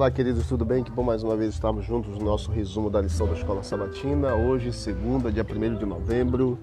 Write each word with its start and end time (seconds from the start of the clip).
Olá, 0.00 0.10
queridos, 0.10 0.46
tudo 0.46 0.64
bem? 0.64 0.82
Que 0.82 0.90
bom 0.90 1.02
mais 1.02 1.22
uma 1.22 1.36
vez 1.36 1.52
estarmos 1.52 1.84
juntos 1.84 2.16
no 2.16 2.24
nosso 2.24 2.50
resumo 2.50 2.88
da 2.88 3.02
lição 3.02 3.26
da 3.26 3.34
Escola 3.34 3.62
Sabatina. 3.62 4.34
Hoje, 4.34 4.72
segunda, 4.72 5.30
dia 5.30 5.44
1 5.44 5.74
de 5.74 5.84
novembro, 5.84 6.58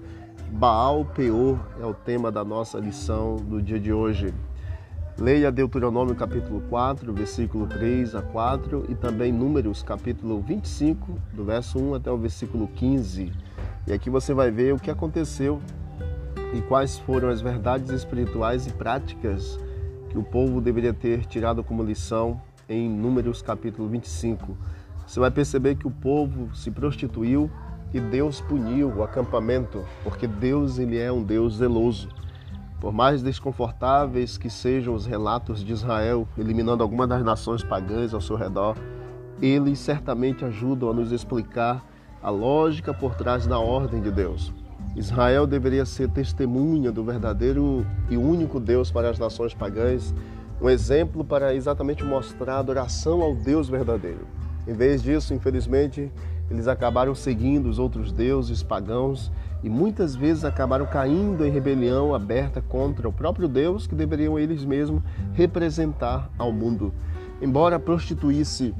Baal 0.50 1.04
Peor 1.04 1.56
é 1.80 1.86
o 1.86 1.94
tema 1.94 2.32
da 2.32 2.44
nossa 2.44 2.80
lição 2.80 3.36
do 3.36 3.62
dia 3.62 3.78
de 3.78 3.92
hoje. 3.92 4.34
Leia 5.16 5.52
Deuteronômio 5.52 6.16
capítulo 6.16 6.62
4, 6.62 7.12
versículo 7.12 7.68
3 7.68 8.16
a 8.16 8.22
4 8.22 8.86
e 8.88 8.96
também 8.96 9.30
Números 9.30 9.84
capítulo 9.84 10.40
25, 10.40 11.16
do 11.32 11.44
verso 11.44 11.78
1 11.78 11.94
até 11.94 12.10
o 12.10 12.18
versículo 12.18 12.66
15. 12.66 13.30
E 13.86 13.92
aqui 13.92 14.10
você 14.10 14.34
vai 14.34 14.50
ver 14.50 14.74
o 14.74 14.80
que 14.80 14.90
aconteceu 14.90 15.60
e 16.52 16.60
quais 16.62 16.98
foram 16.98 17.28
as 17.28 17.40
verdades 17.40 17.90
espirituais 17.90 18.66
e 18.66 18.72
práticas 18.72 19.60
que 20.10 20.18
o 20.18 20.24
povo 20.24 20.60
deveria 20.60 20.92
ter 20.92 21.24
tirado 21.24 21.62
como 21.62 21.84
lição 21.84 22.42
em 22.68 22.88
Números 22.88 23.40
capítulo 23.40 23.88
25. 23.88 24.56
Você 25.06 25.18
vai 25.18 25.30
perceber 25.30 25.76
que 25.76 25.86
o 25.86 25.90
povo 25.90 26.54
se 26.54 26.70
prostituiu 26.70 27.50
e 27.94 27.98
Deus 27.98 28.40
puniu 28.42 28.92
o 28.94 29.02
acampamento, 29.02 29.82
porque 30.04 30.26
Deus 30.26 30.78
ele 30.78 30.98
é 30.98 31.10
um 31.10 31.22
Deus 31.22 31.56
zeloso. 31.56 32.08
Por 32.78 32.92
mais 32.92 33.22
desconfortáveis 33.22 34.36
que 34.36 34.50
sejam 34.50 34.94
os 34.94 35.06
relatos 35.06 35.64
de 35.64 35.72
Israel 35.72 36.28
eliminando 36.36 36.82
alguma 36.82 37.06
das 37.06 37.24
nações 37.24 37.64
pagãs 37.64 38.12
ao 38.12 38.20
seu 38.20 38.36
redor, 38.36 38.76
eles 39.40 39.78
certamente 39.78 40.44
ajudam 40.44 40.90
a 40.90 40.94
nos 40.94 41.10
explicar 41.10 41.84
a 42.22 42.30
lógica 42.30 42.92
por 42.92 43.14
trás 43.14 43.46
da 43.46 43.58
ordem 43.58 44.02
de 44.02 44.10
Deus. 44.10 44.52
Israel 44.94 45.46
deveria 45.46 45.86
ser 45.86 46.10
testemunha 46.10 46.92
do 46.92 47.04
verdadeiro 47.04 47.86
e 48.10 48.16
único 48.16 48.60
Deus 48.60 48.90
para 48.90 49.08
as 49.08 49.18
nações 49.18 49.54
pagãs 49.54 50.14
um 50.60 50.68
exemplo 50.68 51.24
para 51.24 51.54
exatamente 51.54 52.04
mostrar 52.04 52.56
a 52.56 52.58
adoração 52.58 53.22
ao 53.22 53.34
Deus 53.34 53.68
verdadeiro. 53.68 54.26
Em 54.66 54.72
vez 54.72 55.02
disso, 55.02 55.32
infelizmente, 55.32 56.10
eles 56.50 56.66
acabaram 56.66 57.14
seguindo 57.14 57.68
os 57.68 57.78
outros 57.78 58.12
deuses 58.12 58.62
pagãos 58.62 59.30
e 59.62 59.68
muitas 59.68 60.14
vezes 60.14 60.44
acabaram 60.44 60.86
caindo 60.86 61.44
em 61.44 61.50
rebelião 61.50 62.14
aberta 62.14 62.60
contra 62.60 63.08
o 63.08 63.12
próprio 63.12 63.48
Deus 63.48 63.86
que 63.86 63.94
deveriam 63.94 64.38
eles 64.38 64.64
mesmos 64.64 65.02
representar 65.32 66.30
ao 66.38 66.52
mundo. 66.52 66.92
Embora 67.40 67.78
prostituir-se 67.78 68.74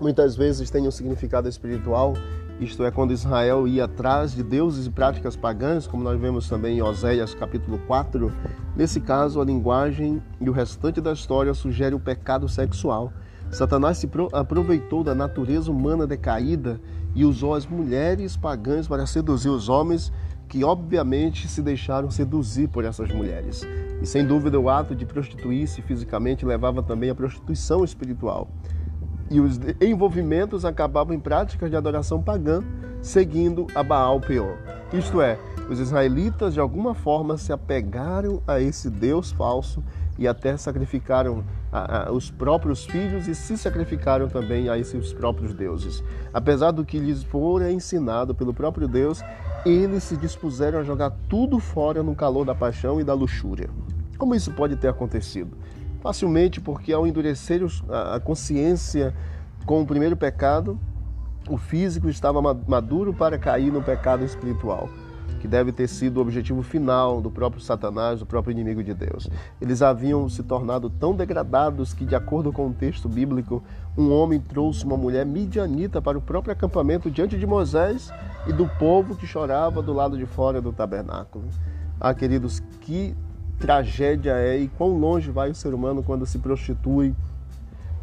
muitas 0.00 0.36
vezes 0.36 0.70
tenha 0.70 0.88
um 0.88 0.92
significado 0.92 1.48
espiritual, 1.48 2.14
isto 2.60 2.84
é, 2.84 2.90
quando 2.90 3.12
Israel 3.12 3.66
ia 3.66 3.86
atrás 3.86 4.34
de 4.34 4.42
deuses 4.42 4.86
e 4.86 4.90
práticas 4.90 5.34
pagãs, 5.34 5.86
como 5.86 6.04
nós 6.04 6.20
vemos 6.20 6.46
também 6.46 6.76
em 6.76 6.82
Oséias 6.82 7.34
capítulo 7.34 7.78
4. 7.86 8.30
Nesse 8.76 9.00
caso, 9.00 9.40
a 9.40 9.44
linguagem 9.44 10.22
e 10.38 10.48
o 10.48 10.52
restante 10.52 11.00
da 11.00 11.14
história 11.14 11.54
sugere 11.54 11.94
o 11.94 11.98
pecado 11.98 12.46
sexual. 12.50 13.10
Satanás 13.50 13.96
se 13.96 14.08
aproveitou 14.34 15.02
da 15.02 15.14
natureza 15.14 15.70
humana 15.70 16.06
decaída 16.06 16.78
e 17.14 17.24
usou 17.24 17.54
as 17.54 17.66
mulheres 17.66 18.36
pagãs 18.36 18.86
para 18.86 19.06
seduzir 19.06 19.48
os 19.48 19.70
homens 19.70 20.12
que 20.46 20.62
obviamente 20.62 21.48
se 21.48 21.62
deixaram 21.62 22.10
seduzir 22.10 22.68
por 22.68 22.84
essas 22.84 23.10
mulheres. 23.10 23.66
E 24.02 24.06
sem 24.06 24.24
dúvida 24.24 24.60
o 24.60 24.68
ato 24.68 24.94
de 24.94 25.06
prostituir-se 25.06 25.80
fisicamente 25.80 26.44
levava 26.44 26.82
também 26.82 27.08
à 27.08 27.14
prostituição 27.14 27.82
espiritual 27.84 28.48
e 29.30 29.40
os 29.40 29.60
envolvimentos 29.80 30.64
acabavam 30.64 31.14
em 31.14 31.20
práticas 31.20 31.70
de 31.70 31.76
adoração 31.76 32.20
pagã, 32.20 32.62
seguindo 33.00 33.66
a 33.74 33.82
Baal 33.82 34.20
Peor. 34.20 34.58
Isto 34.92 35.22
é, 35.22 35.38
os 35.70 35.78
israelitas 35.78 36.52
de 36.52 36.60
alguma 36.60 36.94
forma 36.94 37.38
se 37.38 37.52
apegaram 37.52 38.42
a 38.46 38.60
esse 38.60 38.90
Deus 38.90 39.30
falso 39.30 39.82
e 40.18 40.26
até 40.26 40.56
sacrificaram 40.56 41.44
a, 41.72 42.08
a, 42.08 42.12
os 42.12 42.30
próprios 42.30 42.84
filhos 42.84 43.28
e 43.28 43.34
se 43.34 43.56
sacrificaram 43.56 44.28
também 44.28 44.68
a 44.68 44.76
esses 44.76 45.12
próprios 45.12 45.54
deuses. 45.54 46.02
Apesar 46.34 46.72
do 46.72 46.84
que 46.84 46.98
lhes 46.98 47.22
fora 47.22 47.70
ensinado 47.70 48.34
pelo 48.34 48.52
próprio 48.52 48.88
Deus, 48.88 49.22
eles 49.64 50.02
se 50.02 50.16
dispuseram 50.16 50.80
a 50.80 50.82
jogar 50.82 51.12
tudo 51.28 51.58
fora 51.60 52.02
no 52.02 52.16
calor 52.16 52.44
da 52.44 52.54
paixão 52.54 53.00
e 53.00 53.04
da 53.04 53.14
luxúria. 53.14 53.70
Como 54.18 54.34
isso 54.34 54.50
pode 54.52 54.76
ter 54.76 54.88
acontecido? 54.88 55.56
Facilmente, 56.00 56.60
porque 56.60 56.92
ao 56.92 57.06
endurecer 57.06 57.60
a 57.88 58.18
consciência 58.18 59.14
com 59.66 59.82
o 59.82 59.86
primeiro 59.86 60.16
pecado, 60.16 60.78
o 61.48 61.56
físico 61.56 62.08
estava 62.08 62.40
maduro 62.40 63.12
para 63.12 63.38
cair 63.38 63.70
no 63.72 63.82
pecado 63.82 64.24
espiritual, 64.24 64.88
que 65.40 65.48
deve 65.48 65.72
ter 65.72 65.88
sido 65.88 66.16
o 66.16 66.20
objetivo 66.20 66.62
final 66.62 67.20
do 67.20 67.30
próprio 67.30 67.62
Satanás, 67.62 68.20
do 68.20 68.26
próprio 68.26 68.52
inimigo 68.52 68.82
de 68.82 68.94
Deus. 68.94 69.28
Eles 69.60 69.82
haviam 69.82 70.28
se 70.28 70.42
tornado 70.42 70.88
tão 70.88 71.14
degradados 71.14 71.92
que, 71.92 72.06
de 72.06 72.14
acordo 72.14 72.52
com 72.52 72.68
o 72.68 72.72
texto 72.72 73.08
bíblico, 73.08 73.62
um 73.96 74.10
homem 74.12 74.40
trouxe 74.40 74.84
uma 74.84 74.96
mulher 74.96 75.26
midianita 75.26 76.00
para 76.00 76.16
o 76.16 76.22
próprio 76.22 76.52
acampamento 76.52 77.10
diante 77.10 77.38
de 77.38 77.46
Moisés 77.46 78.10
e 78.46 78.52
do 78.52 78.66
povo 78.66 79.16
que 79.16 79.26
chorava 79.26 79.82
do 79.82 79.92
lado 79.92 80.16
de 80.16 80.24
fora 80.24 80.62
do 80.62 80.72
tabernáculo. 80.72 81.44
Ah, 81.98 82.14
queridos, 82.14 82.60
que 82.80 83.14
tragédia 83.60 84.32
é 84.32 84.58
e 84.58 84.68
quão 84.68 84.98
longe 84.98 85.30
vai 85.30 85.50
o 85.50 85.54
ser 85.54 85.74
humano 85.74 86.02
quando 86.02 86.24
se 86.24 86.38
prostitui, 86.38 87.14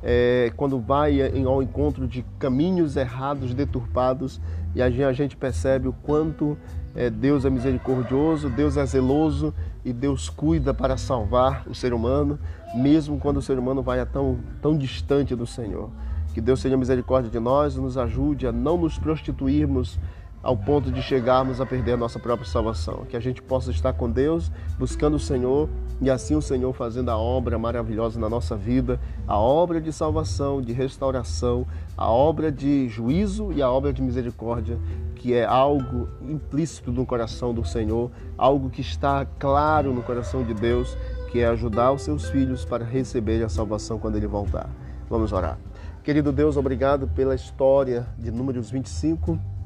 é, 0.03 0.53
quando 0.56 0.79
vai 0.79 1.19
ao 1.44 1.62
encontro 1.63 2.07
de 2.07 2.23
caminhos 2.38 2.95
errados, 2.95 3.53
deturpados, 3.53 4.40
e 4.75 4.81
a 4.81 5.12
gente 5.12 5.35
percebe 5.35 5.88
o 5.88 5.94
quanto 5.94 6.56
é, 6.96 7.09
Deus 7.09 7.44
é 7.44 7.50
misericordioso, 7.50 8.50
Deus 8.50 8.78
é 8.78 8.85
zeloso 8.85 9.53
e 9.84 9.91
Deus 9.91 10.29
cuida 10.29 10.73
para 10.73 10.96
salvar 10.96 11.63
o 11.67 11.73
ser 11.73 11.94
humano, 11.94 12.40
mesmo 12.75 13.17
quando 13.17 13.38
o 13.38 13.41
ser 13.41 13.57
humano 13.57 13.81
vai 13.81 14.06
tão, 14.06 14.38
tão 14.62 14.78
distante 14.78 15.35
do 15.35 15.47
Senhor. 15.47 15.90
Que 16.34 16.41
Deus 16.41 16.62
tenha 16.62 16.78
misericórdia 16.78 17.31
de 17.31 17.40
nós 17.40 17.75
nos 17.75 17.97
ajude 17.97 18.46
a 18.46 18.51
não 18.51 18.78
nos 18.78 19.00
prostituirmos 19.00 20.00
ao 20.42 20.56
ponto 20.56 20.92
de 20.92 21.02
chegarmos 21.02 21.59
a 21.59 21.66
perder 21.66 21.94
a 21.94 21.98
nossa 21.98 22.20
própria 22.20 22.48
salvação. 22.48 23.06
Que 23.09 23.18
a 23.18 23.20
gente 23.20 23.42
possa 23.42 23.72
estar 23.72 23.94
com 23.94 24.09
Deus, 24.09 24.52
buscando 24.78 25.16
o 25.16 25.20
Senhor 25.20 25.70
e 26.00 26.09
assim 26.09 26.36
o 26.36 26.42
Senhor 26.42 26.72
fazendo 26.74 27.09
a 27.09 27.18
obra 27.18 27.58
maravilhosa 27.58 28.20
na 28.20 28.30
nossa 28.30 28.56
vida, 28.56 29.00
a 29.28 29.38
obra 29.38 29.81
de 29.81 29.92
salvação, 29.92 30.62
de 30.62 30.72
restauração, 30.72 31.66
a 31.97 32.09
obra 32.09 32.52
de 32.52 32.88
juízo 32.88 33.52
e 33.52 33.62
a 33.62 33.70
obra 33.70 33.92
de 33.92 34.02
misericórdia, 34.02 34.78
que 35.16 35.34
é 35.34 35.44
algo 35.44 36.08
implícito 36.22 36.92
no 36.92 37.06
coração 37.06 37.53
do 37.53 37.66
Senhor, 37.66 38.12
algo 38.38 38.70
que 38.70 38.81
está 38.81 39.26
claro 39.40 39.92
no 39.92 40.03
coração 40.03 40.44
de 40.44 40.53
Deus, 40.53 40.96
que 41.31 41.40
é 41.40 41.47
ajudar 41.47 41.92
os 41.92 42.03
seus 42.03 42.30
filhos 42.30 42.64
para 42.64 42.86
receber 42.86 43.44
a 43.44 43.50
salvação 43.50 43.97
quando 43.97 44.16
ele 44.16 44.28
voltar. 44.28 44.70
Vamos 45.09 45.34
orar. 45.34 45.58
Querido 46.03 46.31
Deus, 46.31 46.56
obrigado 46.56 47.08
pela 47.08 47.36
história 47.36 48.08
de 48.18 48.31
Números 48.31 48.70
25 48.70 49.56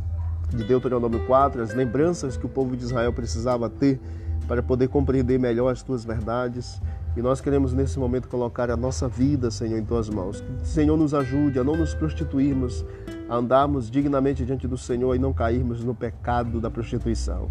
de 0.55 0.63
Deuteronômio 0.63 1.25
4, 1.25 1.61
as 1.61 1.73
lembranças 1.73 2.37
que 2.37 2.45
o 2.45 2.49
povo 2.49 2.75
de 2.75 2.83
Israel 2.83 3.13
precisava 3.13 3.69
ter 3.69 3.99
para 4.47 4.61
poder 4.61 4.89
compreender 4.89 5.39
melhor 5.39 5.71
as 5.71 5.81
tuas 5.81 6.03
verdades. 6.03 6.81
E 7.15 7.21
nós 7.21 7.41
queremos 7.41 7.73
nesse 7.73 7.99
momento 7.99 8.27
colocar 8.27 8.69
a 8.69 8.77
nossa 8.77 9.07
vida, 9.07 9.51
Senhor, 9.51 9.77
em 9.77 9.85
tuas 9.85 10.09
mãos. 10.09 10.41
Que 10.41 10.51
o 10.51 10.65
Senhor 10.65 10.97
nos 10.97 11.13
ajude 11.13 11.59
a 11.59 11.63
não 11.63 11.75
nos 11.75 11.93
prostituirmos, 11.93 12.85
a 13.29 13.35
andarmos 13.35 13.89
dignamente 13.89 14.45
diante 14.45 14.67
do 14.67 14.77
Senhor 14.77 15.15
e 15.15 15.19
não 15.19 15.33
cairmos 15.33 15.83
no 15.83 15.95
pecado 15.95 16.59
da 16.59 16.69
prostituição. 16.69 17.49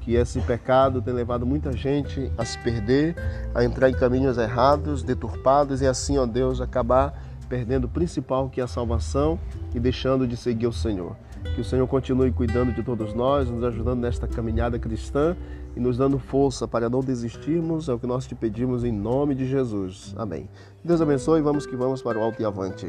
Que 0.00 0.14
esse 0.14 0.40
pecado 0.40 1.00
tem 1.00 1.14
levado 1.14 1.46
muita 1.46 1.72
gente 1.72 2.30
a 2.36 2.44
se 2.44 2.58
perder, 2.58 3.14
a 3.54 3.64
entrar 3.64 3.88
em 3.88 3.94
caminhos 3.94 4.36
errados, 4.36 5.02
deturpados 5.02 5.80
e 5.80 5.86
assim, 5.86 6.18
ó 6.18 6.26
Deus, 6.26 6.60
acabar 6.60 7.31
perdendo 7.52 7.84
o 7.84 7.88
principal 7.88 8.48
que 8.48 8.62
é 8.62 8.64
a 8.64 8.66
salvação 8.66 9.38
e 9.74 9.78
deixando 9.78 10.26
de 10.26 10.38
seguir 10.38 10.66
o 10.66 10.72
Senhor. 10.72 11.14
Que 11.54 11.60
o 11.60 11.64
Senhor 11.64 11.86
continue 11.86 12.32
cuidando 12.32 12.72
de 12.72 12.82
todos 12.82 13.12
nós, 13.12 13.50
nos 13.50 13.62
ajudando 13.62 14.00
nesta 14.00 14.26
caminhada 14.26 14.78
cristã 14.78 15.36
e 15.76 15.80
nos 15.80 15.98
dando 15.98 16.18
força 16.18 16.66
para 16.66 16.88
não 16.88 17.00
desistirmos, 17.00 17.90
é 17.90 17.92
o 17.92 17.98
que 17.98 18.06
nós 18.06 18.26
te 18.26 18.34
pedimos 18.34 18.84
em 18.84 18.92
nome 18.92 19.34
de 19.34 19.46
Jesus. 19.46 20.14
Amém. 20.16 20.48
Deus 20.82 21.02
abençoe, 21.02 21.42
vamos 21.42 21.66
que 21.66 21.76
vamos 21.76 22.00
para 22.00 22.18
o 22.18 22.22
alto 22.22 22.40
e 22.40 22.44
avante. 22.46 22.86